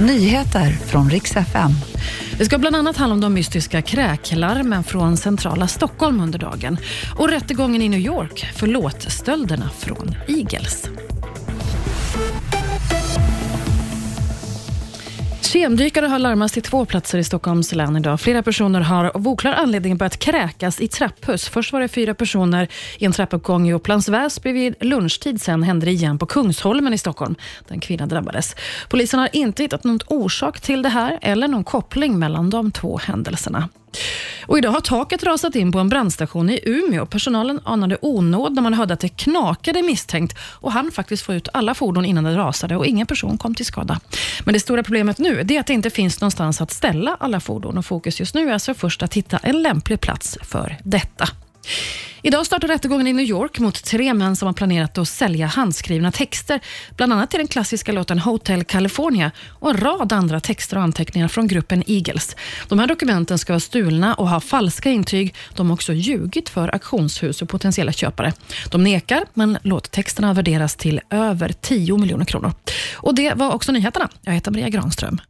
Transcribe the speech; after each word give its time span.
Nyheter 0.00 0.70
från 0.70 1.10
riks 1.10 1.36
FM. 1.36 1.70
Det 2.38 2.44
ska 2.44 2.58
bland 2.58 2.76
annat 2.76 2.96
handla 2.96 3.14
om 3.14 3.20
de 3.20 3.34
mystiska 3.34 3.82
kräklarmen 3.82 4.84
från 4.84 5.16
centrala 5.16 5.68
Stockholm 5.68 6.20
under 6.20 6.38
dagen 6.38 6.78
och 7.18 7.28
rättegången 7.28 7.82
i 7.82 7.88
New 7.88 8.00
York 8.00 8.46
för 8.54 8.66
låtstölderna 8.66 9.70
från 9.78 10.14
Eagles. 10.28 10.88
Kemdykare 15.52 16.06
har 16.06 16.18
larmats 16.18 16.54
till 16.54 16.62
två 16.62 16.84
platser 16.84 17.18
i 17.18 17.24
Stockholms 17.24 17.74
län 17.74 17.96
idag. 17.96 18.20
Flera 18.20 18.42
personer 18.42 18.80
har 18.80 19.04
av 19.04 19.28
oklar 19.28 19.52
anledning 19.52 19.96
börjat 19.96 20.18
kräkas 20.18 20.80
i 20.80 20.88
trapphus. 20.88 21.48
Först 21.48 21.72
var 21.72 21.80
det 21.80 21.88
fyra 21.88 22.14
personer 22.14 22.68
i 22.98 23.04
en 23.04 23.12
trappuppgång 23.12 23.68
i 23.68 23.72
Upplands 23.72 24.08
Väsby 24.08 24.52
vid 24.52 24.74
lunchtid. 24.80 25.42
Sen 25.42 25.62
hände 25.62 25.86
det 25.86 25.92
igen 25.92 26.18
på 26.18 26.26
Kungsholmen 26.26 26.94
i 26.94 26.98
Stockholm. 26.98 27.34
Den 27.68 27.80
kvinnan 27.80 28.08
drabbades. 28.08 28.56
Polisen 28.88 29.20
har 29.20 29.28
inte 29.32 29.62
hittat 29.62 29.84
någon 29.84 30.00
orsak 30.06 30.60
till 30.60 30.82
det 30.82 30.88
här 30.88 31.18
eller 31.22 31.48
någon 31.48 31.64
koppling 31.64 32.18
mellan 32.18 32.50
de 32.50 32.70
två 32.70 32.98
händelserna. 33.02 33.68
Och 34.48 34.58
idag 34.58 34.70
har 34.70 34.80
taket 34.80 35.22
rasat 35.22 35.54
in 35.54 35.72
på 35.72 35.78
en 35.78 35.88
brandstation 35.88 36.50
i 36.50 36.60
Umeå. 36.64 37.06
Personalen 37.06 37.60
anade 37.64 37.98
onåd 38.02 38.54
när 38.54 38.62
man 38.62 38.74
hörde 38.74 38.94
att 38.94 39.00
det 39.00 39.08
knakade 39.08 39.82
misstänkt 39.82 40.38
och 40.40 40.72
han 40.72 40.90
faktiskt 40.90 41.22
få 41.22 41.34
ut 41.34 41.48
alla 41.52 41.74
fordon 41.74 42.04
innan 42.04 42.24
det 42.24 42.36
rasade 42.36 42.76
och 42.76 42.86
ingen 42.86 43.06
person 43.06 43.38
kom 43.38 43.54
till 43.54 43.66
skada. 43.66 44.00
Men 44.44 44.52
det 44.54 44.60
stora 44.60 44.82
problemet 44.82 45.18
nu 45.18 45.40
är 45.40 45.60
att 45.60 45.66
det 45.66 45.72
inte 45.72 45.90
finns 45.90 46.20
någonstans 46.20 46.60
att 46.60 46.70
ställa 46.70 47.16
alla 47.20 47.40
fordon 47.40 47.78
och 47.78 47.86
fokus 47.86 48.20
just 48.20 48.34
nu 48.34 48.48
är 48.48 48.52
alltså 48.52 48.74
först 48.74 49.02
att 49.02 49.14
hitta 49.14 49.38
en 49.38 49.62
lämplig 49.62 50.00
plats 50.00 50.38
för 50.42 50.76
detta. 50.84 51.28
Idag 52.22 52.46
startar 52.46 52.68
rättegången 52.68 53.06
i 53.06 53.12
New 53.12 53.26
York 53.26 53.58
mot 53.58 53.84
tre 53.84 54.14
män 54.14 54.36
som 54.36 54.46
har 54.46 54.52
planerat 54.52 54.98
att 54.98 55.08
sälja 55.08 55.46
handskrivna 55.46 56.12
texter, 56.12 56.60
bland 56.96 57.12
annat 57.12 57.30
till 57.30 57.38
den 57.38 57.48
klassiska 57.48 57.92
låten 57.92 58.18
Hotel 58.18 58.64
California 58.64 59.30
och 59.48 59.70
en 59.70 59.76
rad 59.76 60.12
andra 60.12 60.40
texter 60.40 60.76
och 60.76 60.82
anteckningar 60.82 61.28
från 61.28 61.46
gruppen 61.46 61.82
Eagles. 61.86 62.36
De 62.68 62.78
här 62.78 62.86
dokumenten 62.86 63.38
ska 63.38 63.52
vara 63.52 63.60
stulna 63.60 64.14
och 64.14 64.28
ha 64.28 64.40
falska 64.40 64.90
intyg. 64.90 65.34
De 65.54 65.66
har 65.66 65.74
också 65.74 65.92
ljugit 65.92 66.48
för 66.48 66.68
auktionshus 66.68 67.42
och 67.42 67.48
potentiella 67.48 67.92
köpare. 67.92 68.32
De 68.70 68.84
nekar, 68.84 69.24
men 69.34 69.58
låttexterna 69.62 70.32
värderas 70.32 70.76
till 70.76 71.00
över 71.10 71.52
10 71.60 71.98
miljoner 71.98 72.24
kronor. 72.24 72.52
Och 72.94 73.14
Det 73.14 73.34
var 73.34 73.54
också 73.54 73.72
nyheterna. 73.72 74.08
Jag 74.22 74.32
heter 74.32 74.50
Maria 74.50 74.68
Granström. 74.68 75.20